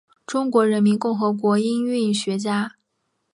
[0.25, 2.71] 中华人民共和国音韵学家。